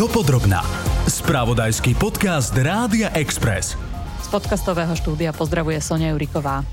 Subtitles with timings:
[0.00, 0.64] Dopodrobná.
[1.04, 3.76] Spravodajský podcast Rádia Express.
[4.24, 6.64] Z podcastového štúdia pozdravuje Sonia Juriková.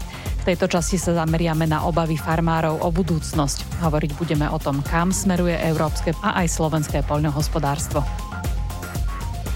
[0.48, 3.84] Tejto časti sa zameriame na obavy farmárov o budúcnosť.
[3.84, 8.00] Hovoriť budeme o tom, kam smeruje európske a aj slovenské poľnohospodárstvo.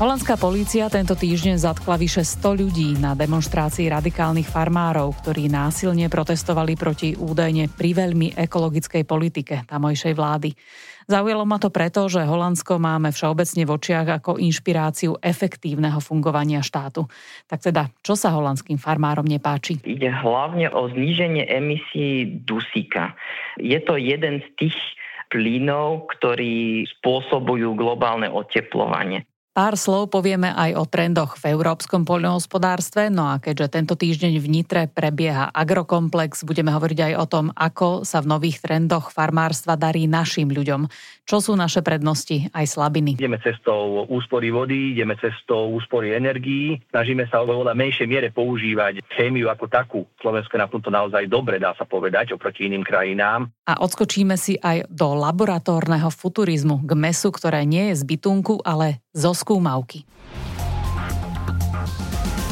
[0.04, 6.76] Holandská polícia tento týždeň zatkla vyše 100 ľudí na demonstrácii radikálnych farmárov, ktorí násilne protestovali
[6.76, 10.52] proti údajne priveľmi ekologickej politike tamojšej vlády.
[11.10, 17.10] Zaujalo ma to preto, že Holandsko máme všeobecne v očiach ako inšpiráciu efektívneho fungovania štátu.
[17.50, 19.82] Tak teda, čo sa holandským farmárom nepáči?
[19.82, 23.18] Ide hlavne o zníženie emisí dusíka.
[23.58, 24.78] Je to jeden z tých
[25.32, 29.24] plynov, ktorí spôsobujú globálne oteplovanie.
[29.52, 34.48] Pár slov povieme aj o trendoch v európskom poľnohospodárstve, no a keďže tento týždeň v
[34.48, 40.08] Nitre prebieha agrokomplex, budeme hovoriť aj o tom, ako sa v nových trendoch farmárstva darí
[40.08, 40.88] našim ľuďom.
[41.28, 43.20] Čo sú naše prednosti aj slabiny?
[43.20, 49.04] Ideme cestou úspory vody, ideme cestou úspory energií, snažíme sa o veľa menšej miere používať
[49.20, 50.00] chémiu ako takú.
[50.24, 53.52] Slovensko je na tomto naozaj dobre, dá sa povedať, oproti iným krajinám.
[53.68, 59.04] A odskočíme si aj do laboratórneho futurizmu, k mesu, ktoré nie je z bytunku, ale
[59.12, 60.06] zo skúmavky.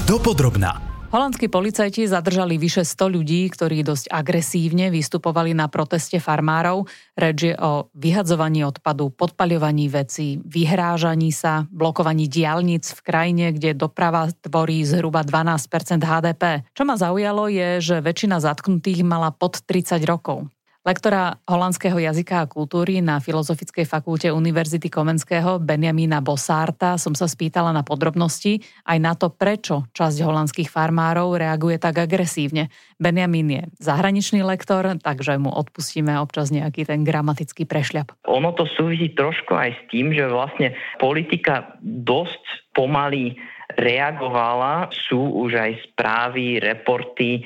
[0.10, 0.90] Dopodrobná.
[1.10, 6.86] Holandskí policajti zadržali vyše 100 ľudí, ktorí dosť agresívne vystupovali na proteste farmárov.
[7.18, 14.30] Reč je o vyhadzovaní odpadu, podpaľovaní veci, vyhrážaní sa, blokovaní diálnic v krajine, kde doprava
[14.38, 16.70] tvorí zhruba 12 HDP.
[16.78, 20.46] Čo ma zaujalo je, že väčšina zatknutých mala pod 30 rokov.
[20.80, 27.76] Lektora holandského jazyka a kultúry na Filozofickej fakulte Univerzity Komenského Benjamína Bosárta som sa spýtala
[27.76, 32.72] na podrobnosti aj na to, prečo časť holandských farmárov reaguje tak agresívne.
[32.96, 38.16] Benjamín je zahraničný lektor, takže mu odpustíme občas nejaký ten gramatický prešľap.
[38.32, 43.36] Ono to súvisí trošku aj s tým, že vlastne politika dosť pomaly
[43.78, 44.90] reagovala.
[44.90, 47.42] Sú už aj správy, reporty e,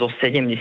[0.00, 0.56] zo 70.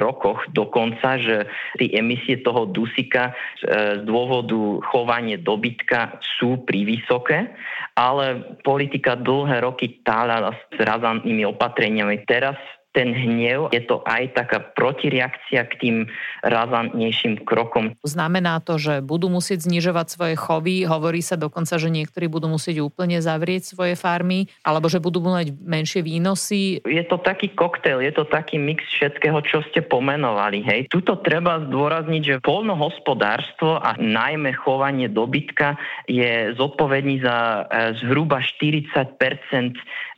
[0.00, 1.44] rokoch dokonca, že
[1.76, 7.52] tie emisie toho dusika e, z dôvodu chovanie dobytka sú prívysoké,
[7.98, 12.24] ale politika dlhé roky táľa s razantnými opatreniami.
[12.24, 12.56] Teraz
[12.90, 15.96] ten hnev, je to aj taká protireakcia k tým
[16.42, 17.94] razantnejším krokom.
[18.02, 22.82] Znamená to, že budú musieť znižovať svoje chovy, hovorí sa dokonca, že niektorí budú musieť
[22.82, 26.82] úplne zavrieť svoje farmy, alebo že budú mať menšie výnosy.
[26.82, 30.66] Je to taký koktail, je to taký mix všetkého, čo ste pomenovali.
[30.66, 30.80] Hej.
[30.90, 35.78] Tuto treba zdôrazniť, že polnohospodárstvo a najmä chovanie dobytka
[36.10, 37.60] je zodpovedný za e,
[38.02, 38.90] zhruba 40%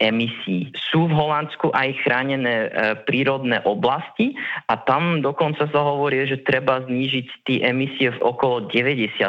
[0.01, 0.73] emisí.
[0.91, 2.62] Sú v Holandsku aj chránené
[3.09, 4.35] prírodné oblasti
[4.69, 9.23] a tam dokonca sa hovorí, že treba znížiť tie emisie v okolo 90%.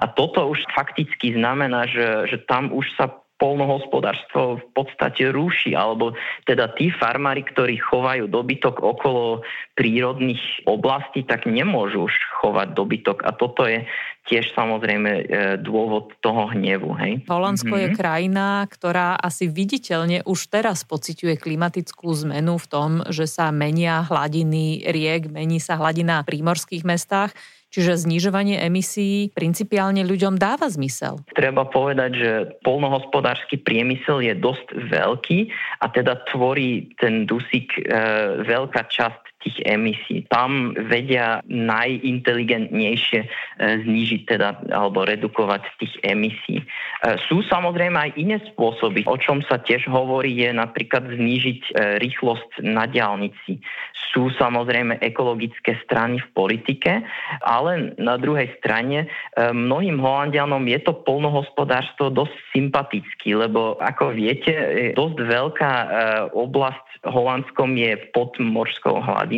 [0.00, 6.16] A toto už fakticky znamená, že, že tam už sa polnohospodárstvo v podstate rúši, alebo
[6.48, 9.44] teda tí farmári, ktorí chovajú dobytok okolo
[9.76, 13.28] prírodných oblastí, tak nemôžu už chovať dobytok.
[13.28, 13.84] A toto je
[14.26, 15.24] tiež samozrejme e,
[15.62, 16.96] dôvod toho hnevu.
[16.98, 17.12] Hej?
[17.30, 17.84] Holandsko mm-hmm.
[17.86, 17.98] je mhm.
[18.00, 24.88] krajina, ktorá asi viditeľne už teraz pociťuje klimatickú zmenu v tom, že sa menia hladiny
[24.90, 27.36] riek, mení sa hladina v prímorských mestách.
[27.76, 31.20] Čiže znižovanie emisí principiálne ľuďom dáva zmysel.
[31.36, 32.30] Treba povedať, že
[32.64, 35.52] polnohospodársky priemysel je dosť veľký
[35.84, 37.84] a teda tvorí ten dusík e,
[38.48, 40.26] veľká časť tých emisí.
[40.26, 43.28] Tam vedia najinteligentnejšie e,
[43.86, 46.58] znížiť teda alebo redukovať tých emisí.
[46.58, 46.64] E,
[47.30, 49.06] sú samozrejme aj iné spôsoby.
[49.06, 53.62] O čom sa tiež hovorí je napríklad znížiť e, rýchlosť na diálnici.
[54.10, 57.06] Sú samozrejme ekologické strany v politike,
[57.46, 64.56] ale na druhej strane mnohým Holandianom je to polnohospodárstvo dosť sympatický, lebo ako viete,
[64.96, 65.72] dosť veľká
[66.32, 69.35] oblasť Holandskom je pod morskou hladinou.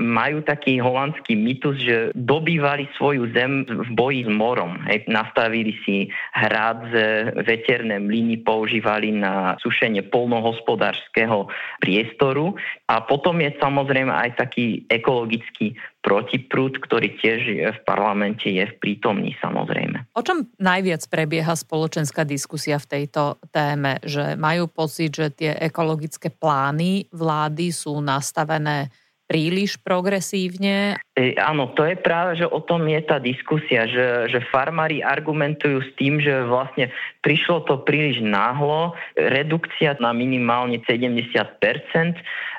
[0.00, 4.80] Majú taký holandský mytus, že dobývali svoju zem v boji s morom.
[4.88, 5.04] Hej.
[5.12, 11.52] Nastavili si hrádze, veterné mlyny používali na sušenie polnohospodárskeho
[11.84, 12.56] priestoru
[12.88, 18.74] a potom je samozrejme aj taký ekologický protiprúd, ktorý tiež je v parlamente je v
[18.80, 20.08] prítomný samozrejme.
[20.16, 24.00] O čom najviac prebieha spoločenská diskusia v tejto téme?
[24.00, 28.88] Že majú pocit, že tie ekologické plány vlády sú nastavené
[29.30, 30.98] príliš progresívne?
[31.14, 35.86] E, áno, to je práve, že o tom je tá diskusia, že, že farmári argumentujú
[35.86, 36.90] s tým, že vlastne
[37.22, 41.30] prišlo to príliš náhlo, redukcia na minimálne 70%,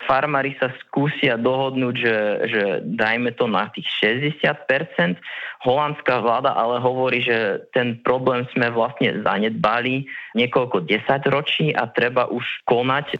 [0.07, 3.91] farmári sa skúsia dohodnúť, že, že dajme to na tých
[4.31, 5.19] 60%,
[5.67, 10.07] holandská vláda ale hovorí, že ten problém sme vlastne zanedbali
[10.39, 13.19] niekoľko desaťročí a treba už konať.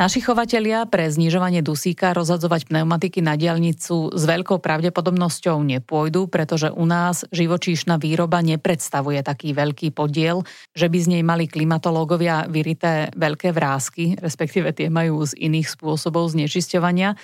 [0.00, 6.88] Naši chovatelia pre znižovanie dusíka rozhadzovať pneumatiky na diálnicu s veľkou pravdepodobnosťou nepôjdu, pretože u
[6.88, 10.40] nás živočíšna výroba nepredstavuje taký veľký podiel,
[10.72, 16.32] že by z nej mali klimatológovia vyrité veľké vrázky, respektíve tie majú z iných spôsobov
[16.32, 17.20] znečisťovania.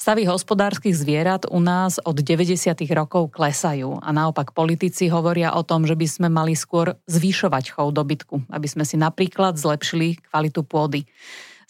[0.00, 2.56] Stavy hospodárskych zvierat u nás od 90.
[2.96, 7.92] rokov klesajú a naopak politici hovoria o tom, že by sme mali skôr zvyšovať chov
[7.92, 11.04] dobytku, aby sme si napríklad zlepšili kvalitu pôdy.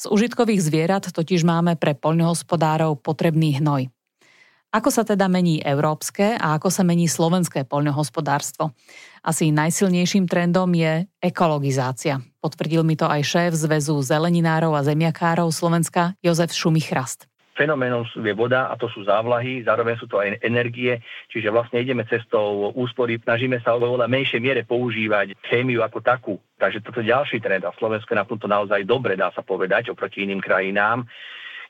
[0.05, 3.89] Z užitkových zvierat totiž máme pre poľnohospodárov potrebný hnoj.
[4.69, 8.77] Ako sa teda mení európske a ako sa mení slovenské poľnohospodárstvo?
[9.25, 12.21] Asi najsilnejším trendom je ekologizácia.
[12.45, 17.25] Potvrdil mi to aj šéf Zväzu zeleninárov a zemiakárov Slovenska Jozef Šumichrast
[17.55, 20.99] fenoménom je voda a to sú závlahy, zároveň sú to aj energie,
[21.31, 26.35] čiže vlastne ideme cestou úspory, snažíme sa oveľa menšej miere používať chémiu ako takú.
[26.59, 30.27] Takže toto je ďalší trend a Slovensko na tomto naozaj dobre, dá sa povedať, oproti
[30.27, 31.07] iným krajinám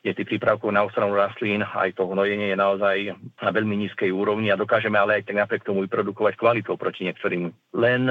[0.05, 2.97] je tých prípravkov na ochranu rastlín, aj to hnojenie je naozaj
[3.41, 7.49] na veľmi nízkej úrovni a dokážeme ale aj tak napriek tomu vyprodukovať kvalitu proti niektorým.
[7.73, 8.01] Len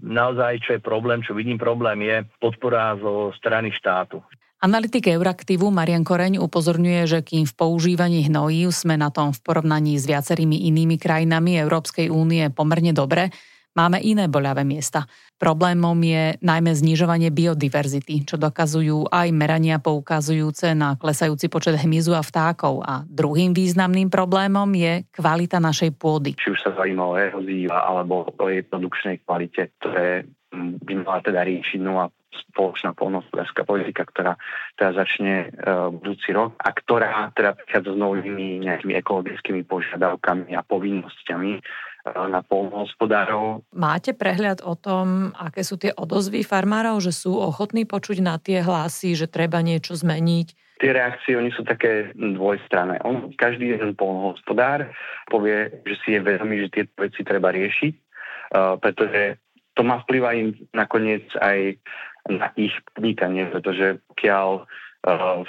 [0.00, 4.24] naozaj, čo je problém, čo vidím problém, je podpora zo strany štátu.
[4.62, 9.98] Analytik Euraktivu Marian Koreň upozorňuje, že kým v používaní hnojív sme na tom v porovnaní
[9.98, 13.34] s viacerými inými krajinami Európskej únie pomerne dobre,
[13.74, 15.10] máme iné boľavé miesta.
[15.34, 22.22] Problémom je najmä znižovanie biodiverzity, čo dokazujú aj merania poukazujúce na klesajúci počet hmyzu a
[22.22, 22.86] vtákov.
[22.86, 26.38] A druhým významným problémom je kvalita našej pôdy.
[26.38, 30.22] Či už sa zaujíma o erózii alebo o jej produkčnej kvalite, ktoré
[30.54, 31.82] by mala teda riešiť.
[31.82, 34.36] No a spoločná polnohospodárska politika, ktorá
[34.76, 40.64] teda začne uh, budúci rok a ktorá teda prichádza s novými nejakými ekologickými požiadavkami a
[40.64, 43.64] povinnosťami uh, na polnohospodárov.
[43.76, 48.64] Máte prehľad o tom, aké sú tie odozvy farmárov, že sú ochotní počuť na tie
[48.64, 50.48] hlasy, že treba niečo zmeniť?
[50.82, 52.98] Tie reakcie, oni sú také dvojstranné.
[53.06, 54.90] On, každý jeden polnohospodár
[55.30, 59.38] povie, že si je vedomý, že tieto veci treba riešiť, uh, pretože
[59.72, 60.38] to má vplyv aj
[60.76, 61.80] nakoniec aj
[62.30, 65.40] na ich podnikanie, pretože pokiaľ uh,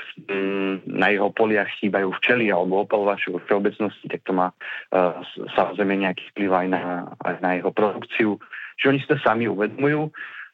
[0.90, 5.22] na jeho poliach chýbajú včely alebo opalovači vo všeobecnosti, tak to má uh,
[5.54, 6.82] samozrejme nejaký vplyv aj na,
[7.22, 8.42] aj na jeho produkciu.
[8.82, 10.10] Čiže oni si to sami uvedomujú.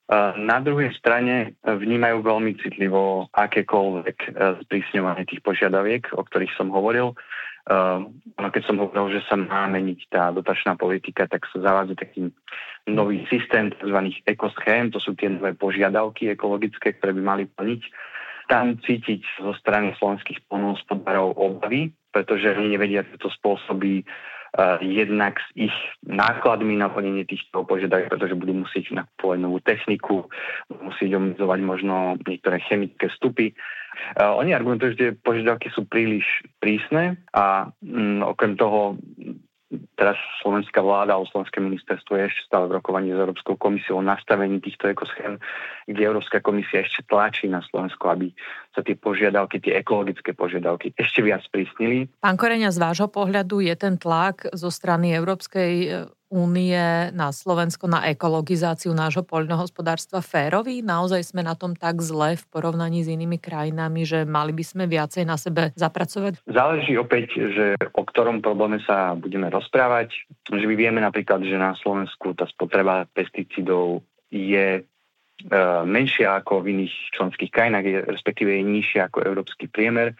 [0.10, 4.36] Uh, na druhej strane vnímajú veľmi citlivo akékoľvek
[4.68, 7.16] sprísňovanie tých požiadaviek, o ktorých som hovoril.
[7.70, 8.10] Uh,
[8.50, 12.34] keď som hovoril, že sa má meniť tá dotačná politika, tak sa zavádza taký
[12.90, 14.10] nový systém tzv.
[14.26, 17.82] ekoschém, to sú tie nové požiadavky ekologické, ktoré by mali plniť.
[18.50, 24.02] Tam cítiť zo strany slovenských polnohospodárov obavy, pretože oni nevedia, že to spôsobí
[24.82, 25.76] jednak s ich
[26.06, 30.26] nákladmi na plnenie týchto požiadaviek, pretože budú musieť nakupovať novú techniku,
[30.74, 33.54] musieť obmedzovať možno niektoré chemické vstupy.
[34.16, 36.24] Uh, oni argumentujú, že požiadavky sú príliš
[36.64, 38.96] prísne a um, okrem toho
[39.94, 44.06] teraz slovenská vláda alebo slovenské ministerstvo je ešte stále v rokovaní s Európskou komisiou o
[44.06, 45.38] nastavení týchto ekoschém,
[45.86, 48.34] kde Európska komisia ešte tlačí na Slovensko, aby
[48.74, 52.10] sa tie požiadavky, tie ekologické požiadavky ešte viac prísnili.
[52.18, 56.78] Pán Koreňa, z vášho pohľadu je ten tlak zo strany Európskej únie
[57.12, 60.86] na Slovensko na ekologizáciu nášho poľnohospodárstva férový?
[60.86, 64.84] Naozaj sme na tom tak zle v porovnaní s inými krajinami, že mali by sme
[64.86, 66.46] viacej na sebe zapracovať?
[66.46, 70.14] Záleží opäť, že o ktorom probléme sa budeme rozprávať.
[70.48, 74.82] Že my vieme napríklad, že na Slovensku tá spotreba pesticídov je e,
[75.84, 80.14] menšia ako v iných členských krajinách, respektíve je nižšia ako európsky priemer.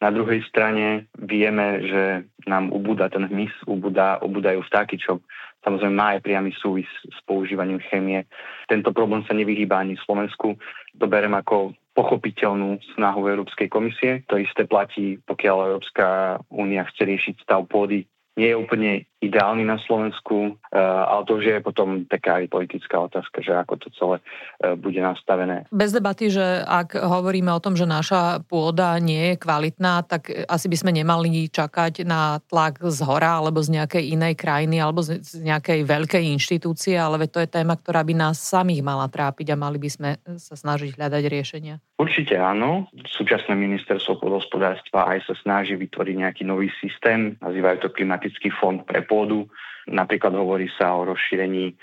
[0.00, 2.02] Na druhej strane vieme, že
[2.48, 5.20] nám ubúda ten hmyz, ubúda, ubúdajú vtáky, čo
[5.64, 8.24] samozrejme má aj priamy súvis s používaním chémie.
[8.68, 10.56] Tento problém sa nevyhýba ani v Slovensku.
[10.98, 14.24] To berem ako pochopiteľnú snahu Európskej komisie.
[14.30, 18.06] To isté platí, pokiaľ Európska únia chce riešiť stav pôdy
[18.38, 23.04] nie je úplne ideálny na Slovensku, eh, ale to už je potom taká aj politická
[23.04, 25.68] otázka, že ako to celé eh, bude nastavené.
[25.68, 30.66] Bez debaty, že ak hovoríme o tom, že naša pôda nie je kvalitná, tak asi
[30.72, 35.20] by sme nemali čakať na tlak z hora alebo z nejakej inej krajiny alebo z
[35.36, 39.76] nejakej veľkej inštitúcie, ale to je téma, ktorá by nás samých mala trápiť a mali
[39.76, 40.10] by sme
[40.40, 41.76] sa snažiť hľadať riešenia.
[42.00, 42.88] Určite áno.
[43.12, 49.04] Súčasné ministerstvo pôdohospodárstva aj sa snaží vytvoriť nejaký nový systém, nazývajú to klimatický fond pre
[49.10, 49.50] pôdu.
[49.90, 51.74] Napríklad hovorí sa o rozšírení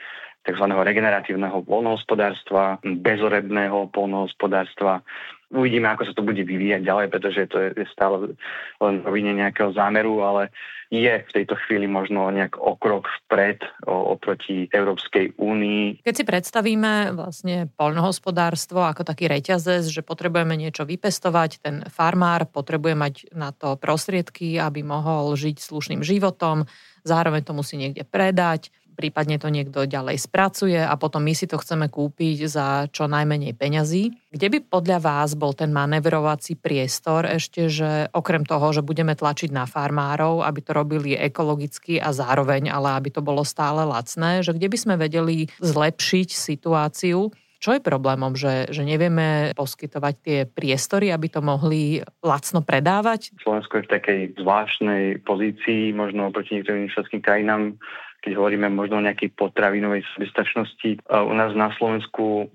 [0.47, 0.65] tzv.
[0.71, 5.03] regeneratívneho polnohospodárstva, bezorebného polnohospodárstva.
[5.47, 8.35] Uvidíme, ako sa to bude vyvíjať ďalej, pretože to je stále
[8.83, 10.51] len rovine nejakého zámeru, ale
[10.87, 16.03] je v tejto chvíli možno nejak okrok vpred oproti Európskej únii.
[16.03, 22.95] Keď si predstavíme vlastne poľnohospodárstvo ako taký reťazec, že potrebujeme niečo vypestovať, ten farmár potrebuje
[22.95, 26.67] mať na to prostriedky, aby mohol žiť slušným životom,
[27.03, 31.61] zároveň to musí niekde predať, prípadne to niekto ďalej spracuje a potom my si to
[31.61, 34.09] chceme kúpiť za čo najmenej peňazí.
[34.33, 39.53] Kde by podľa vás bol ten manevrovací priestor ešte, že okrem toho, že budeme tlačiť
[39.53, 44.57] na farmárov, aby to robili ekologicky a zároveň, ale aby to bolo stále lacné, že
[44.57, 51.09] kde by sme vedeli zlepšiť situáciu, čo je problémom, že, že nevieme poskytovať tie priestory,
[51.09, 53.33] aby to mohli lacno predávať?
[53.41, 57.81] Slovensko je v takej zvláštnej pozícii, možno proti niektorým členským krajinám,
[58.23, 61.05] keď hovoríme možno o nejakej potravinovej sebestačnosti.
[61.07, 62.49] U nás na Slovensku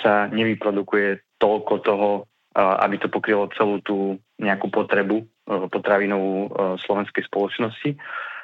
[0.00, 2.10] sa nevyprodukuje toľko toho,
[2.56, 6.52] aby to pokrylo celú tú nejakú potrebu potravinovú
[6.84, 7.96] slovenskej spoločnosti.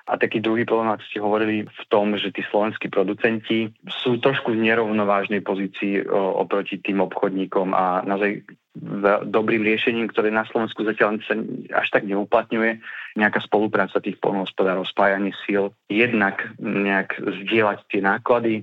[0.09, 3.69] A taký druhý problém, ako ste hovorili, v tom, že tí slovenskí producenti
[4.01, 8.41] sú trošku v nerovnovážnej pozícii oproti tým obchodníkom a naozaj
[9.27, 11.35] dobrým riešením, ktoré na Slovensku zatiaľ sa
[11.75, 12.79] až tak neuplatňuje,
[13.19, 18.55] nejaká spolupráca tých polnohospodárov, spájanie síl, jednak nejak zdieľať tie náklady,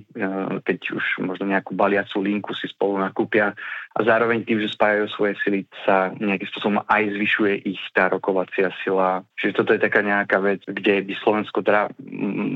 [0.64, 3.52] keď už možno nejakú baliacú linku si spolu nakúpia
[3.92, 8.72] a zároveň tým, že spájajú svoje sily, sa nejakým spôsobom aj zvyšuje ich tá rokovacia
[8.80, 9.20] sila.
[9.36, 11.92] Čiže toto je taká nejaká vec, kde by Slovensko teda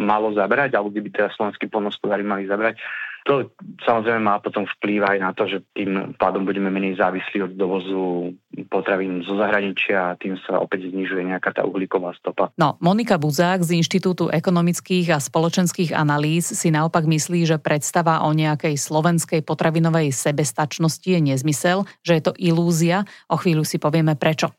[0.00, 2.80] malo zabrať, alebo by teda slovenskí polnohospodári mali zabrať.
[3.28, 3.52] To
[3.84, 8.32] samozrejme má potom vplyv aj na to, že tým pádom budeme menej závislí od dovozu
[8.70, 12.50] potravín zo zahraničia a tým sa opäť znižuje nejaká tá uhlíková stopa.
[12.56, 18.30] No, Monika Buzák z Inštitútu ekonomických a spoločenských analýz si naopak myslí, že predstava o
[18.34, 23.06] nejakej slovenskej potravinovej sebestačnosti je nezmysel, že je to ilúzia.
[23.30, 24.54] O chvíľu si povieme prečo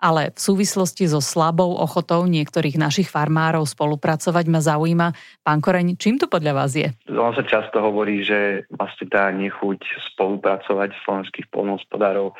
[0.00, 5.08] ale v súvislosti so slabou ochotou niektorých našich farmárov spolupracovať ma zaujíma.
[5.42, 6.90] Pán Koreň, čím to podľa vás je?
[7.10, 9.80] On sa často hovorí, že vlastne tá nechuť
[10.14, 12.34] spolupracovať slovenských polnohospodárov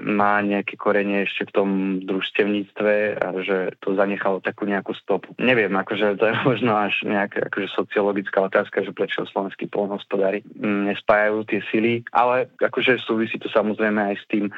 [0.00, 1.70] má nejaké korenie ešte v tom
[2.08, 5.36] družstevníctve a že to zanechalo takú nejakú stopu.
[5.36, 11.44] Neviem, akože to je možno až nejaká akože sociologická otázka, že prečo slovenskí polnohospodári nespájajú
[11.44, 14.48] tie sily, ale akože súvisí to samozrejme aj s tým,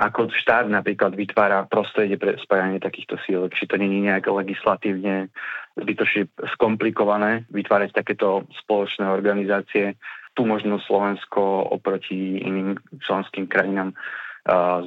[0.00, 3.48] ako štát napríklad vytvára prostredie pre spájanie takýchto síl.
[3.52, 5.28] Či to není nejak legislatívne
[5.76, 10.00] zbytočne skomplikované vytvárať takéto spoločné organizácie.
[10.32, 13.92] Tu možno Slovensko oproti iným členským krajinám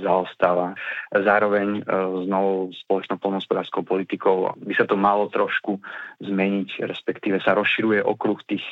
[0.04, 0.76] zaostáva.
[1.16, 5.80] Zároveň s novou spoločnou polnospodárskou politikou by sa to malo trošku
[6.20, 8.66] zmeniť, respektíve sa rozširuje okruh tých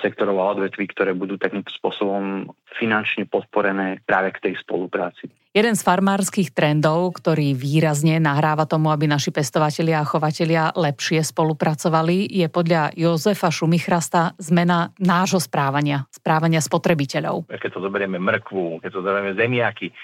[0.00, 2.48] sektorov a odvetví, ktoré budú takýmto spôsobom
[2.80, 5.28] finančne podporené práve k tej spolupráci.
[5.54, 12.26] Jeden z farmárskych trendov, ktorý výrazne nahráva tomu, aby naši pestovatelia a chovatelia lepšie spolupracovali,
[12.26, 17.46] je podľa Jozefa Šumichrasta zmena nášho správania, správania spotrebiteľov.
[17.46, 19.94] Keď to zoberieme mrkvu, keď to zoberieme zemiaky,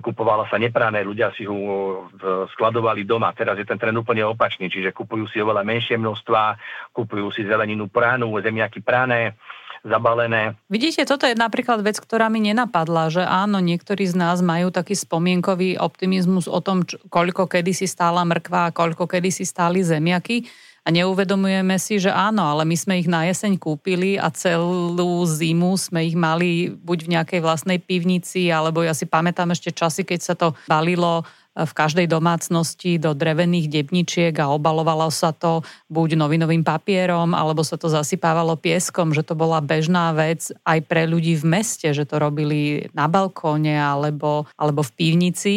[0.00, 2.08] kupovala sa neprané, ľudia si ho
[2.56, 3.28] skladovali doma.
[3.36, 6.56] Teraz je ten trend úplne opačný, čiže kupujú si oveľa menšie množstva,
[6.96, 9.36] kupujú si zeleninu pránú, zemiaky prané,
[9.84, 10.56] zabalené.
[10.72, 14.96] Vidíte, toto je napríklad vec, ktorá mi nenapadla, že áno, niektorí z nás majú taký
[14.96, 19.84] spomienkový optimizmus o tom, čo, koľko kedy si stála mrkva a koľko kedy si stáli
[19.84, 20.48] zemiaky
[20.84, 25.80] a neuvedomujeme si, že áno, ale my sme ich na jeseň kúpili a celú zimu
[25.80, 30.20] sme ich mali buď v nejakej vlastnej pivnici, alebo ja si pamätám ešte časy, keď
[30.20, 31.24] sa to balilo
[31.54, 37.78] v každej domácnosti do drevených debničiek a obalovalo sa to buď novinovým papierom, alebo sa
[37.78, 42.18] to zasypávalo pieskom, že to bola bežná vec aj pre ľudí v meste, že to
[42.18, 45.54] robili na balkóne alebo, alebo v pivnici.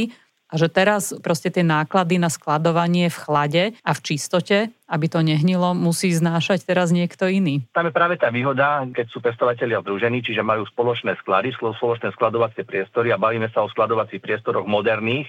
[0.47, 5.19] A že teraz proste tie náklady na skladovanie v chlade a v čistote, aby to
[5.19, 7.67] nehnilo, musí znášať teraz niekto iný.
[7.75, 12.63] Tam je práve tá výhoda, keď sú pestovateľia združení, čiže majú spoločné sklady, spoločné skladovacie
[12.63, 15.27] priestory a bavíme sa o skladovacích priestoroch moderných,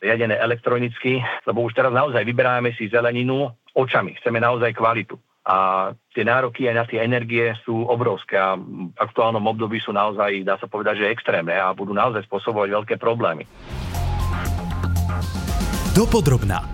[0.00, 5.20] riadené elektronicky, lebo už teraz naozaj vyberáme si zeleninu očami, chceme naozaj kvalitu.
[5.44, 10.40] A tie nároky aj na tie energie sú obrovské a v aktuálnom období sú naozaj,
[10.40, 13.44] dá sa povedať, že extrémne a budú naozaj spôsobovať veľké problémy.
[15.94, 16.66] Dopodrobná.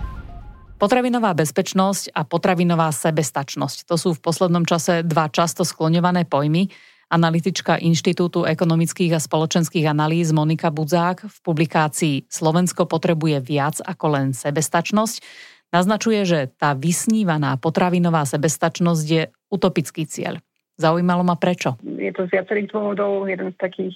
[0.81, 3.85] Potravinová bezpečnosť a potravinová sebestačnosť.
[3.85, 6.73] To sú v poslednom čase dva často skloňované pojmy.
[7.05, 14.33] Analytička Inštitútu ekonomických a spoločenských analýz Monika Budzák v publikácii Slovensko potrebuje viac ako len
[14.33, 15.21] sebestačnosť
[15.69, 19.23] naznačuje, že tá vysnívaná potravinová sebestačnosť je
[19.53, 20.41] utopický cieľ.
[20.81, 21.77] Zaujímalo ma prečo.
[21.85, 23.29] Je to z viacerých dôvodov.
[23.29, 23.93] Jeden z takých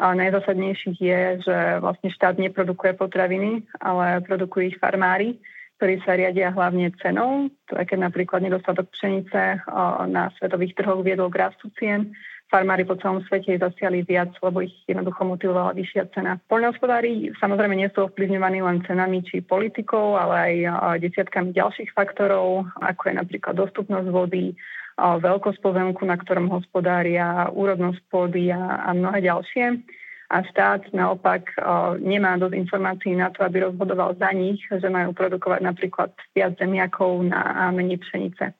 [0.00, 5.40] najzásadnejších je, že vlastne štát neprodukuje potraviny, ale produkujú ich farmári
[5.76, 9.60] ktorí sa riadia hlavne cenou, to je keď napríklad nedostatok pšenice
[10.08, 12.16] na svetových trhoch viedol k rastu cien.
[12.46, 16.38] Farmári po celom svete zasiali viac, lebo ich jednoducho motivovala vyššia cena.
[16.46, 23.02] Poľnohospodári samozrejme nie sú ovplyvňovaní len cenami či politikou, ale aj desiatkami ďalších faktorov, ako
[23.10, 24.54] je napríklad dostupnosť vody,
[24.96, 29.84] veľkosť pozemku, na ktorom hospodária, úrodnosť pôdy a, a mnohé ďalšie
[30.26, 31.54] a štát naopak
[32.02, 37.22] nemá dosť informácií na to, aby rozhodoval za nich, že majú produkovať napríklad viac zemiakov
[37.22, 38.50] na menej pšenice.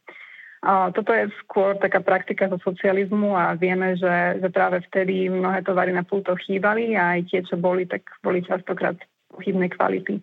[0.66, 5.94] Toto je skôr taká praktika zo socializmu a vieme, že, že práve vtedy mnohé tovary
[5.94, 8.98] na pulto chýbali a aj tie, čo boli, tak boli častokrát
[9.30, 10.18] pochybnej kvality.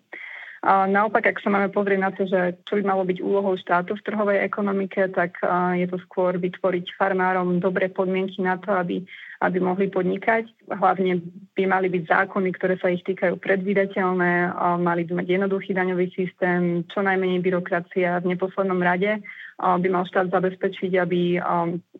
[0.64, 4.04] Naopak, ak sa máme pozrieť na to, že čo by malo byť úlohou štátu v
[4.08, 5.36] trhovej ekonomike, tak
[5.76, 9.04] je to skôr vytvoriť farmárom dobré podmienky na to, aby
[9.44, 10.48] aby mohli podnikať.
[10.72, 11.20] Hlavne
[11.52, 16.80] by mali byť zákony, ktoré sa ich týkajú predvídateľné, mali by mať jednoduchý daňový systém,
[16.88, 18.24] čo najmenej byrokracia.
[18.24, 19.20] V neposlednom rade
[19.60, 21.36] by mal štát zabezpečiť, aby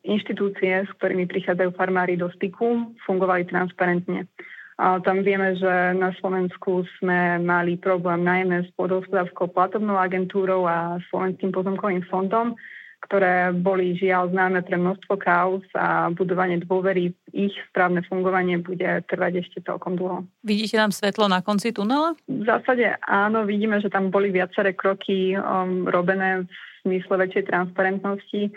[0.09, 4.25] inštitúcie, s ktorými prichádzajú farmári do styku, fungovali transparentne.
[4.75, 10.99] A tam vieme, že na Slovensku sme mali problém najmä s podhospodárskou platobnou agentúrou a
[11.15, 12.59] Slovenským pozemkovým fondom,
[13.07, 19.45] ktoré boli žiaľ známe pre množstvo kauz a budovanie dôvery ich správne fungovanie bude trvať
[19.45, 20.25] ešte celkom dlho.
[20.41, 22.17] Vidíte tam svetlo na konci tunela?
[22.27, 26.53] V zásade áno, vidíme, že tam boli viaceré kroky um, robené v
[26.83, 28.51] smysle väčšej transparentnosti.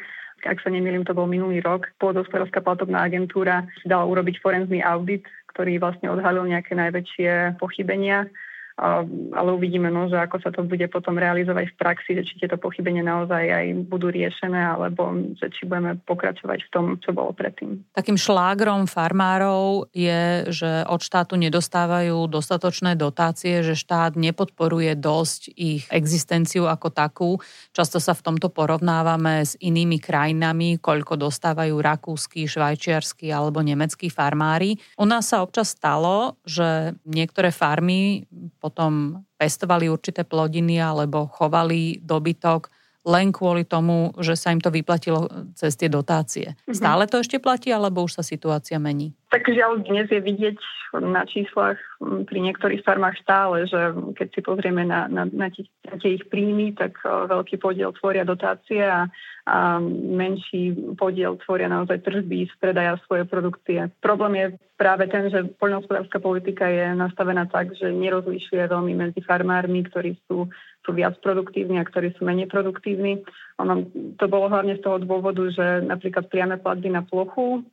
[0.46, 1.90] Ak sa nemýlim, to bol minulý rok.
[1.98, 5.26] Pôdospodárska platobná agentúra dala urobiť forenzný audit,
[5.56, 8.30] ktorý vlastne odhalil nejaké najväčšie pochybenia
[8.78, 12.62] ale uvidíme, no, že ako sa to bude potom realizovať v praxi, že či tieto
[12.62, 17.82] pochybenia naozaj aj budú riešené, alebo že či budeme pokračovať v tom, čo bolo predtým.
[17.98, 25.90] Takým šlágrom farmárov je, že od štátu nedostávajú dostatočné dotácie, že štát nepodporuje dosť ich
[25.90, 27.32] existenciu ako takú.
[27.74, 34.78] Často sa v tomto porovnávame s inými krajinami, koľko dostávajú rakúsky, švajčiarsky alebo nemeckí farmári.
[35.02, 38.30] U nás sa občas stalo, že niektoré farmy
[38.68, 42.68] potom pestovali určité plodiny alebo chovali dobytok
[43.08, 46.54] len kvôli tomu, že sa im to vyplatilo cez tie dotácie.
[46.54, 46.76] Mm-hmm.
[46.76, 49.16] Stále to ešte platí, alebo už sa situácia mení?
[49.38, 50.58] Tak žiaľ, dnes je vidieť
[50.98, 56.02] na číslach pri niektorých farmách stále, že keď si pozrieme na, na, na, tie, na
[56.02, 59.06] tie ich príjmy, tak veľký podiel tvoria dotácie a,
[59.46, 63.94] a menší podiel tvoria naozaj tržby z predaja svojej produkcie.
[64.02, 69.86] Problém je práve ten, že poľnohospodárska politika je nastavená tak, že nerozlišuje veľmi medzi farmármi,
[69.86, 70.50] ktorí sú,
[70.82, 73.22] sú viac produktívni a ktorí sú menej produktívni.
[73.58, 73.90] Ono,
[74.22, 77.66] to bolo hlavne z toho dôvodu, že napríklad priame platby na plochu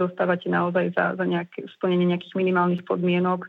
[0.00, 3.44] dostávate naozaj za, za nejaké, splnenie nejakých minimálnych podmienok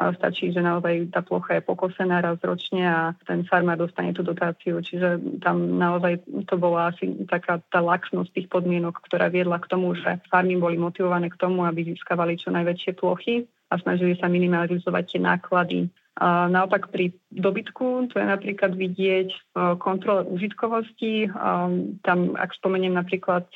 [0.00, 4.80] Stačí, že naozaj tá plocha je pokosená raz ročne a ten farmár dostane tú dotáciu.
[4.80, 9.92] Čiže tam naozaj to bola asi taká tá laxnosť tých podmienok, ktorá viedla k tomu,
[9.94, 15.04] že farmy boli motivované k tomu, aby získavali čo najväčšie plochy a snažili sa minimalizovať
[15.06, 15.78] tie náklady.
[16.20, 21.32] Naopak pri dobytku, to je napríklad vidieť v kontrole užitkovosti.
[22.04, 23.48] Tam, ak spomeniem napríklad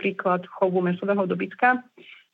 [0.00, 1.84] príklad chovu mesového dobytka,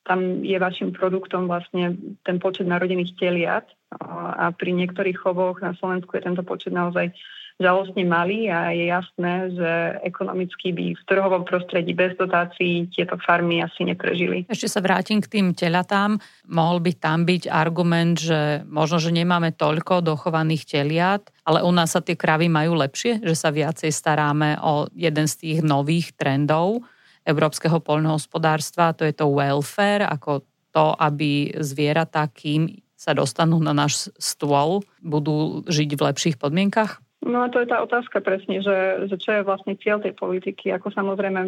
[0.04, 3.66] tam je vašim produktom vlastne ten počet narodených teliat
[4.04, 7.16] a pri niektorých chovoch na Slovensku je tento počet naozaj
[7.62, 9.70] žalostne malý a je jasné, že
[10.02, 14.42] ekonomicky by v trhovom prostredí bez dotácií tieto farmy asi neprežili.
[14.50, 16.18] Ešte sa vrátim k tým telatám.
[16.50, 21.94] Mohol by tam byť argument, že možno, že nemáme toľko dochovaných teliat, ale u nás
[21.94, 26.82] sa tie kravy majú lepšie, že sa viacej staráme o jeden z tých nových trendov
[27.24, 34.08] európskeho poľnohospodárstva, to je to welfare, ako to, aby zvieratá, kým sa dostanú na náš
[34.16, 37.04] stôl, budú žiť v lepších podmienkach?
[37.24, 40.68] No a to je tá otázka presne, že, že čo je vlastne cieľ tej politiky.
[40.76, 41.40] Ako samozrejme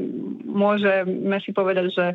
[0.48, 2.06] môžeme si povedať, že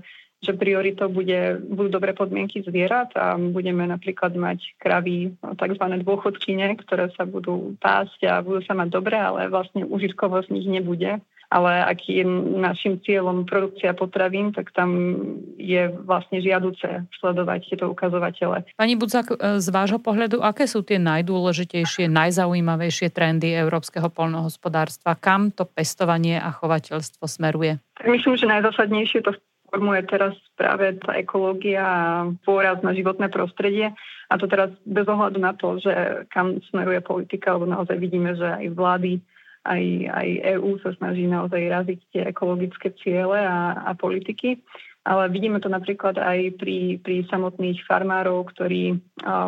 [0.41, 5.85] že prioritou bude, budú dobré podmienky zvierat a budeme napríklad mať kravy, tzv.
[6.01, 10.65] dôchodkyne, ktoré sa budú pásť a budú sa mať dobre, ale vlastne užitkovo z nich
[10.65, 12.23] nebude ale ak je
[12.55, 15.19] našim cieľom produkcia potravín, tak tam
[15.59, 18.63] je vlastne žiaduce sledovať tieto ukazovatele.
[18.79, 25.19] Pani Budzak, e, z vášho pohľadu, aké sú tie najdôležitejšie, najzaujímavejšie trendy európskeho polnohospodárstva?
[25.19, 27.83] Kam to pestovanie a chovateľstvo smeruje?
[28.07, 29.35] Myslím, že najzásadnejšie to
[29.67, 32.03] formuje teraz práve tá ekológia a
[32.47, 33.91] pôraz na životné prostredie.
[34.31, 35.91] A to teraz bez ohľadu na to, že
[36.31, 39.19] kam smeruje politika, lebo naozaj vidíme, že aj vlády
[39.61, 44.61] aj, aj EÚ sa snaží naozaj raziť tie ekologické ciele a, a politiky.
[45.01, 48.99] Ale vidíme to napríklad aj pri, pri samotných farmárov, ktorí um,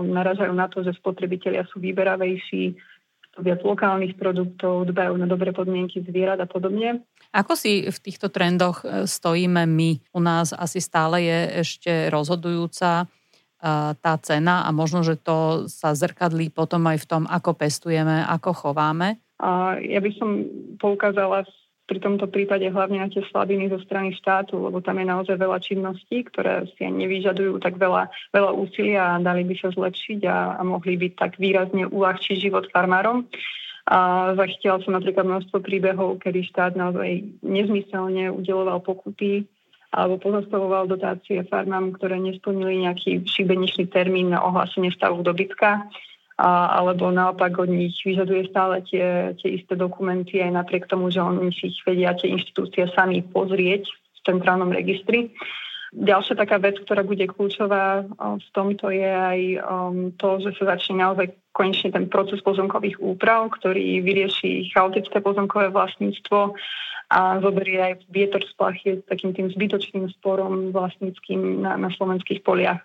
[0.10, 2.74] naražajú na to, že spotrebitelia sú vyberavejší,
[3.42, 7.02] viac lokálnych produktov, dbajú na dobré podmienky zvierat a podobne.
[7.34, 10.14] Ako si v týchto trendoch e, stojíme my?
[10.14, 13.06] U nás asi stále je ešte rozhodujúca e,
[13.98, 18.54] tá cena a možno, že to sa zrkadlí potom aj v tom, ako pestujeme, ako
[18.54, 19.18] chováme.
[19.84, 20.30] Ja by som
[20.80, 21.44] poukázala
[21.84, 25.60] pri tomto prípade hlavne na tie slabiny zo strany štátu, lebo tam je naozaj veľa
[25.60, 30.62] činností, ktoré si nevyžadujú tak veľa, veľa úsilia a dali by sa zlepšiť a, a
[30.64, 33.28] mohli by tak výrazne uľahčiť život farmárom.
[33.84, 39.44] A zachytila som napríklad množstvo príbehov, kedy štát naozaj nezmyselne udeloval pokuty
[39.92, 45.84] alebo pozastavoval dotácie farmám, ktoré nesplnili nejaký šibeničný termín na ohlásenie stavu dobytka
[46.38, 51.22] a, alebo naopak od nich vyžaduje stále tie, tie isté dokumenty aj napriek tomu, že
[51.22, 55.30] oni si ich vedia tie inštitúcie sami pozrieť v centrálnom registri.
[55.94, 61.06] Ďalšia taká vec, ktorá bude kľúčová v tomto je aj um, to, že sa začne
[61.06, 66.58] naozaj konečne ten proces pozemkových úprav, ktorý vyrieši chaotické pozemkové vlastníctvo
[67.14, 72.42] a zoberie aj vietor z plachy s takým tým zbytočným sporom vlastníckým na, na slovenských
[72.42, 72.82] poliach.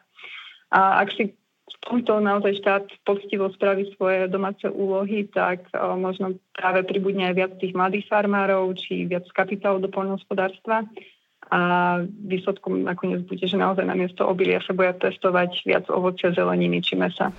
[0.69, 1.33] A ak si
[1.85, 7.73] tomto naozaj štát poctivo spraví svoje domáce úlohy, tak možno práve pribudne aj viac tých
[7.73, 10.85] mladých farmárov, či viac kapitálu do poľnohospodárstva
[11.49, 11.61] a
[12.05, 17.33] výsledkom nakoniec bude, že naozaj namiesto obilia sa bude testovať viac ovocia, zeleniny či mesa.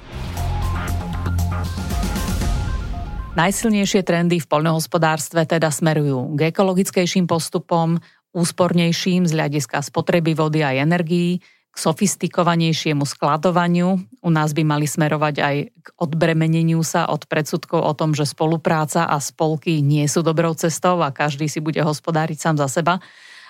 [3.38, 8.02] Najsilnejšie trendy v poľnohospodárstve teda smerujú k ekologickejším postupom,
[8.34, 11.46] úspornejším z hľadiska spotreby vody a energií, k
[11.80, 13.96] sofistikovanejšiemu skladovaniu.
[14.20, 19.08] U nás by mali smerovať aj k odbremeneniu sa od predsudkov o tom, že spolupráca
[19.08, 23.00] a spolky nie sú dobrou cestou a každý si bude hospodáriť sám za seba.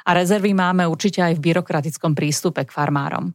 [0.05, 3.33] A rezervy máme určite aj v byrokratickom prístupe k farmárom.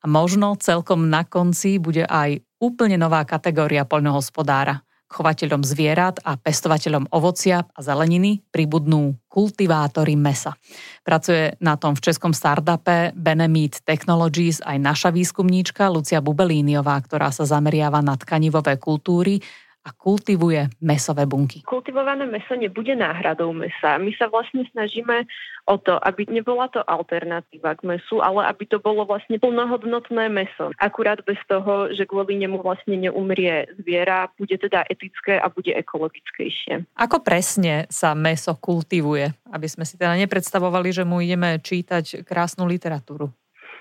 [0.00, 4.80] A možno celkom na konci bude aj úplne nová kategória poľnohospodára–
[5.14, 10.58] chovateľom zvierat a pestovateľom ovocia a zeleniny pribudnú kultivátory mesa.
[11.06, 17.46] Pracuje na tom v českom startupe Benemeat Technologies aj naša výskumníčka Lucia Bubelíniová, ktorá sa
[17.46, 19.38] zameriava na tkanivové kultúry
[19.84, 21.60] a kultivuje mesové bunky.
[21.68, 24.00] Kultivované meso nebude náhradou mesa.
[24.00, 25.28] My sa vlastne snažíme
[25.68, 30.72] o to, aby nebola to alternatíva k mesu, ale aby to bolo vlastne plnohodnotné meso.
[30.80, 36.88] Akurát bez toho, že kvôli nemu vlastne neumrie zviera, bude teda etické a bude ekologickejšie.
[36.96, 39.36] Ako presne sa meso kultivuje?
[39.52, 43.28] Aby sme si teda nepredstavovali, že mu ideme čítať krásnu literatúru.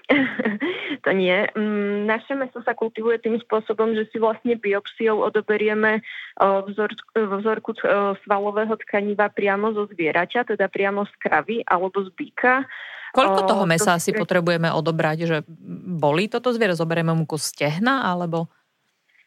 [1.06, 1.48] to nie.
[1.56, 6.04] Mm, naše meso sa kultivuje tým spôsobom, že si vlastne biopsiou odoberieme
[6.40, 7.72] vzor, vzorku
[8.28, 12.68] svalového tkaniva priamo zo zvieraťa, teda priamo z kravy alebo z býka.
[13.14, 15.38] Koľko toho mesa si potrebujeme odobrať, že
[16.02, 16.74] boli toto zviera?
[16.74, 18.50] Zoberieme mu kus stehna alebo...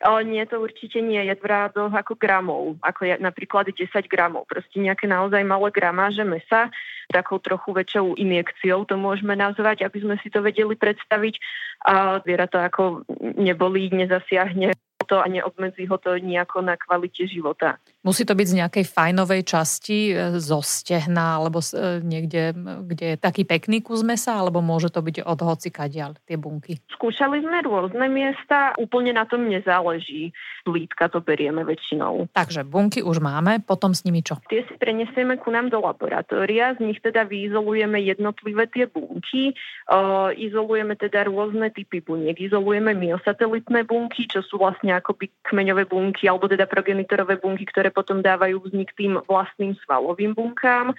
[0.05, 4.45] O, nie, to určite nie je v rádoch ako gramov, ako je napríklad 10 gramov.
[4.45, 6.69] Proste nejaké naozaj malé gramáže mesa,
[7.09, 11.35] takou trochu väčšou injekciou to môžeme nazvať, aby sme si to vedeli predstaviť.
[11.89, 13.09] A to ako
[13.41, 17.79] nebolí, nezasiahne to a neobmedzí ho to nejako na kvalite života.
[18.07, 22.55] Musí to byť z nejakej fajnovej časti, e, zo stehna, alebo e, niekde,
[22.87, 26.79] kde je taký pekný kus mesa, alebo môže to byť od hoci kadiaľ, tie bunky?
[26.95, 30.31] Skúšali sme rôzne miesta, úplne na tom nezáleží.
[30.63, 32.31] Lítka to berieme väčšinou.
[32.31, 34.39] Takže bunky už máme, potom s nimi čo?
[34.47, 39.55] Tie si prenesieme ku nám do laboratória, z nich teda vyizolujeme jednotlivé tie bunky,
[39.91, 46.31] o, izolujeme teda rôzne typy buniek, izolujeme myosatelitné bunky, čo sú vlastne akoby kmeňové bunky
[46.31, 50.93] alebo teda progenitorové bunky, ktoré potom dávajú vznik tým vlastným svalovým bunkám.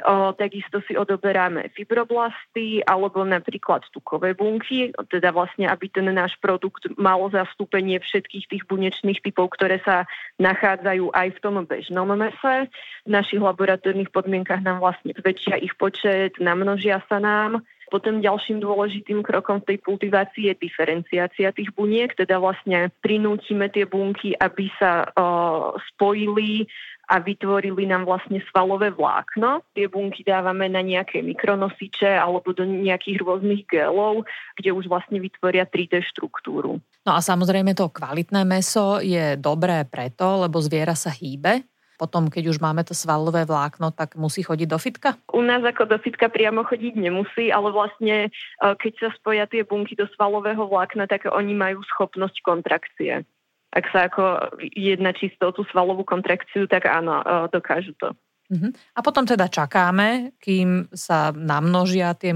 [0.00, 6.88] O, takisto si odoberáme fibroblasty alebo napríklad tukové bunky, teda vlastne, aby ten náš produkt
[6.96, 10.08] mal zastúpenie všetkých tých bunečných typov, ktoré sa
[10.40, 12.72] nachádzajú aj v tom bežnom mese.
[13.04, 19.26] V našich laboratórnych podmienkach nám vlastne zväčšia ich počet, namnožia sa nám Potom ďalším dôležitým
[19.26, 25.10] krokom v tej kultivácii je diferenciácia tých buniek, teda vlastne prinútime tie bunky, aby sa
[25.10, 26.70] uh, spojili
[27.10, 29.66] a vytvorili nám vlastne svalové vlákno.
[29.74, 34.22] Tie bunky dávame na nejaké mikronosiče alebo do nejakých rôznych gelov,
[34.54, 36.78] kde už vlastne vytvoria 3D štruktúru.
[37.02, 41.66] No a samozrejme to kvalitné meso je dobré preto, lebo zviera sa hýbe,
[42.00, 45.20] potom, keď už máme to svalové vlákno, tak musí chodiť do fitka?
[45.36, 48.28] U nás ako do fitka priamo chodiť nemusí, ale vlastne e,
[48.64, 53.28] keď sa spoja tie bunky do svalového vlákna, tak oni majú schopnosť kontrakcie
[53.70, 58.10] ak sa ako jedna čisto tú svalovú kontrakciu, tak áno, e, dokážu to.
[58.50, 58.70] Uh-huh.
[58.98, 62.34] A potom teda čakáme, kým sa namnožia tie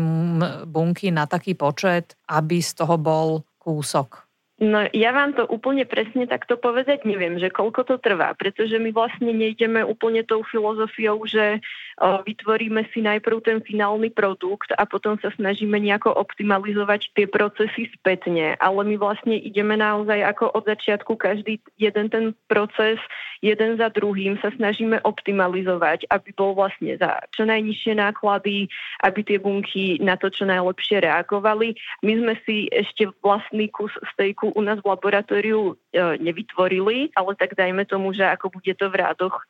[0.62, 4.23] bunky na taký počet, aby z toho bol kúsok.
[4.64, 8.96] No ja vám to úplne presne takto povedať neviem, že koľko to trvá, pretože my
[8.96, 11.60] vlastne nejdeme úplne tou filozofiou, že
[12.00, 17.92] o, vytvoríme si najprv ten finálny produkt a potom sa snažíme nejako optimalizovať tie procesy
[17.92, 22.96] spätne, ale my vlastne ideme naozaj ako od začiatku každý jeden ten proces,
[23.44, 28.72] jeden za druhým sa snažíme optimalizovať, aby bol vlastne za čo najnižšie náklady,
[29.04, 31.76] aby tie bunky na to čo najlepšie reagovali.
[32.00, 37.58] My sme si ešte vlastný kus stejku u nás v laboratóriu e, nevytvorili, ale tak
[37.58, 39.42] dajme tomu, že ako bude to v rádoch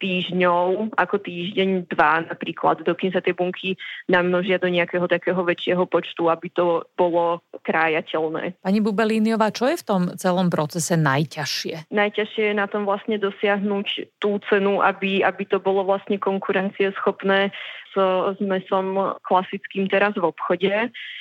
[0.00, 3.76] týždňov, ako týždeň, dva napríklad, dokým sa tie bunky
[4.08, 8.56] namnožia do nejakého takého väčšieho počtu, aby to bolo krájateľné.
[8.64, 11.92] Pani Bubelíniová, čo je v tom celom procese najťažšie?
[11.92, 17.52] Najťažšie je na tom vlastne dosiahnuť tú cenu, aby, aby to bolo vlastne konkurencieschopné
[17.90, 20.70] s, mesom klasickým teraz v obchode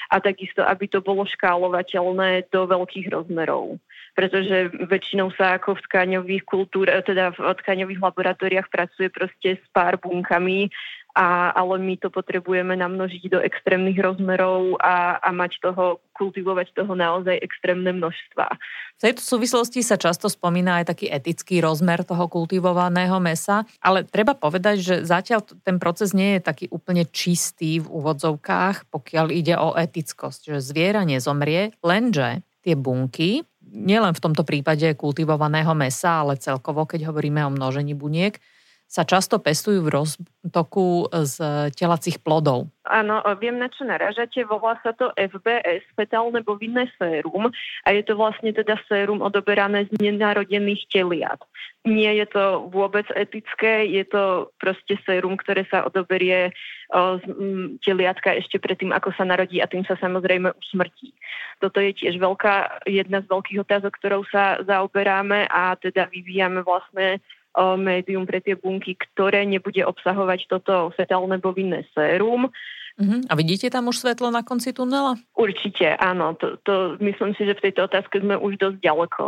[0.10, 3.82] a takisto, aby to bolo škálovateľné do veľkých rozmerov.
[4.17, 9.97] Pretože väčšinou sa ako v tkaňových kultúr, teda v tkaňových laboratóriách pracuje proste s pár
[10.01, 10.67] bunkami,
[11.19, 16.95] a, ale my to potrebujeme namnožiť do extrémnych rozmerov a, a mať toho, kultivovať toho
[16.95, 18.47] naozaj extrémne množstva.
[18.95, 24.32] V tejto súvislosti sa často spomína aj taký etický rozmer toho kultivovaného mesa, ale treba
[24.32, 29.75] povedať, že zatiaľ ten proces nie je taký úplne čistý v úvodzovkách, pokiaľ ide o
[29.75, 36.88] etickosť, že zviera nezomrie, lenže tie bunky, nielen v tomto prípade kultivovaného mesa, ale celkovo,
[36.88, 38.39] keď hovoríme o množení buniek,
[38.89, 41.38] sa často pestujú v roztoku z
[41.78, 42.73] telacích plodov.
[42.89, 44.41] Áno, viem, na čo naražate.
[44.49, 47.54] Volá sa to FBS, fetálne bovinné sérum
[47.86, 51.38] a je to vlastne teda sérum odoberané z nenarodených teliat.
[51.86, 56.49] Nie je to vôbec etické, je to proste sérum, ktoré sa odoberie
[56.89, 57.23] z
[57.86, 61.13] teliatka ešte predtým, ako sa narodí a tým sa samozrejme usmrtí.
[61.62, 67.21] Toto je tiež veľká, jedna z veľkých otázok, ktorou sa zaoberáme a teda vyvíjame vlastne
[67.57, 72.47] médium pre tie bunky, ktoré nebude obsahovať toto fetálne bovinné sérum.
[72.99, 73.19] Uh-huh.
[73.31, 75.15] A vidíte tam už svetlo na konci tunela?
[75.39, 76.35] Určite, áno.
[76.35, 79.23] To, to, myslím si, že v tejto otázke sme už dosť ďaleko.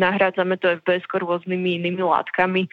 [0.00, 2.64] Nahrádzame to FBS rôznymi inými látkami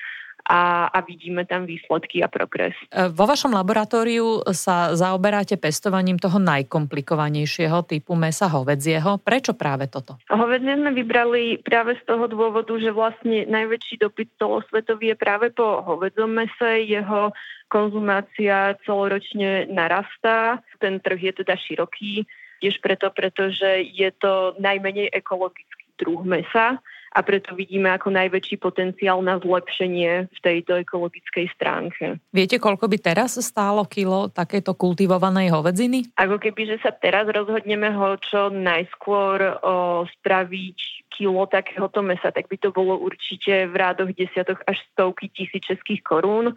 [0.52, 2.76] a, a vidíme tam výsledky a progres.
[2.92, 9.24] E, vo vašom laboratóriu sa zaoberáte pestovaním toho najkomplikovanejšieho typu mesa hovedzieho.
[9.24, 10.20] Prečo práve toto?
[10.28, 15.80] Hovedzie sme vybrali práve z toho dôvodu, že vlastne najväčší dopyt celosvetový je práve po
[15.88, 16.84] hovedzom mese.
[16.84, 17.32] Jeho
[17.72, 20.60] konzumácia celoročne narastá.
[20.84, 22.28] Ten trh je teda široký,
[22.60, 25.71] tiež preto, pretože je to najmenej ekologický
[26.02, 32.24] druh mesa a preto vidíme ako najväčší potenciál na zlepšenie v tejto ekologickej stránke.
[32.32, 36.16] Viete, koľko by teraz stálo kilo takéto kultivovanej hovedziny?
[36.16, 39.54] Ako keby, že sa teraz rozhodneme ho čo najskôr o,
[40.08, 45.68] spraviť kilo takéhoto mesa, tak by to bolo určite v rádoch desiatok až stovky tisíc
[45.68, 46.56] českých korún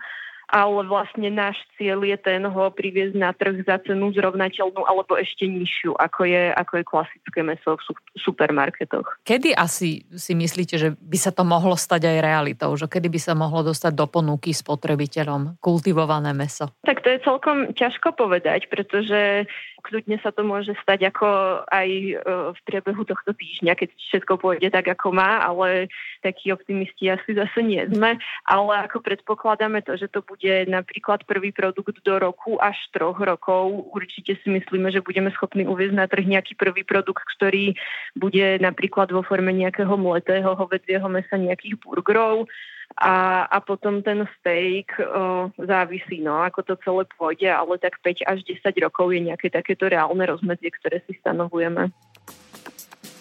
[0.54, 5.50] ale vlastne náš cieľ je ten ho priviesť na trh za cenu zrovnateľnú alebo ešte
[5.50, 7.82] nižšiu, ako je, ako je klasické meso v
[8.22, 9.18] supermarketoch.
[9.26, 12.70] Kedy asi si myslíte, že by sa to mohlo stať aj realitou?
[12.78, 16.70] Že kedy by sa mohlo dostať do ponuky spotrebiteľom kultivované meso?
[16.86, 19.50] Tak to je celkom ťažko povedať, pretože
[19.84, 21.28] kľudne sa to môže stať ako
[21.68, 22.12] aj e,
[22.56, 25.92] v priebehu tohto týždňa, keď všetko pôjde tak, ako má, ale
[26.24, 28.16] takí optimisti asi zase nie sme.
[28.48, 33.92] Ale ako predpokladáme to, že to bude napríklad prvý produkt do roku až troch rokov,
[33.92, 37.76] určite si myslíme, že budeme schopní uvieť na trh nejaký prvý produkt, ktorý
[38.16, 42.48] bude napríklad vo forme nejakého mletého hovedzieho mesa, nejakých burgerov
[42.94, 48.22] a, a potom ten steak o, závisí, no, ako to celé pôjde, ale tak 5
[48.22, 51.90] až 10 rokov je nejaké takéto reálne rozmedzie, ktoré si stanovujeme.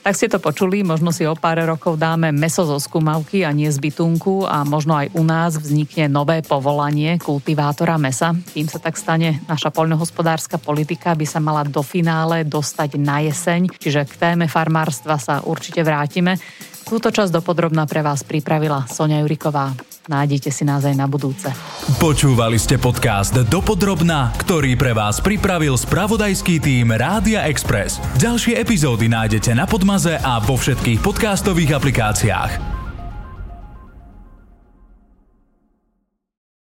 [0.04, 3.72] Tak ste to počuli, možno si o pár rokov dáme meso zo skumavky a nie
[3.72, 8.36] z bytunku a možno aj u nás vznikne nové povolanie kultivátora mesa.
[8.52, 13.72] Tým sa tak stane naša poľnohospodárska politika by sa mala do finále dostať na jeseň,
[13.80, 16.36] čiže k téme farmárstva sa určite vrátime.
[16.84, 19.74] Túto časť dopodrobná pre vás pripravila Sonia Juriková.
[20.04, 21.48] Nájdete si nás aj na budúce.
[21.96, 28.04] Počúvali ste podcast Dopodrobná, ktorý pre vás pripravil spravodajský tým Rádia Express.
[28.20, 32.83] Ďalšie epizódy nájdete na Podmaze a vo všetkých podcastových aplikáciách.